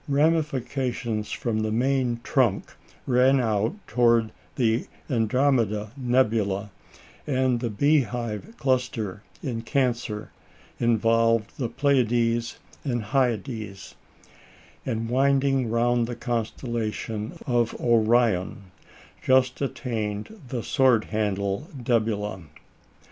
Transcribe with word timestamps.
Ramifications 0.09 1.31
from 1.31 1.59
the 1.59 1.71
main 1.71 2.19
trunk 2.23 2.73
ran 3.05 3.39
out 3.39 3.75
towards 3.85 4.31
the 4.55 4.87
Andromeda 5.11 5.91
nebula 5.95 6.71
and 7.27 7.59
the 7.59 7.69
"Bee 7.69 8.01
hive" 8.01 8.55
cluster 8.57 9.21
in 9.43 9.61
Cancer, 9.61 10.31
involved 10.79 11.51
the 11.59 11.69
Pleiades 11.69 12.57
and 12.83 13.03
Hyades, 13.03 13.93
and, 14.87 15.07
winding 15.07 15.69
round 15.69 16.07
the 16.07 16.15
constellation 16.15 17.37
of 17.45 17.75
Orion, 17.79 18.71
just 19.21 19.61
attained 19.61 20.35
the 20.47 20.63
Sword 20.63 21.03
handle 21.13 21.69
nebula. 21.87 22.41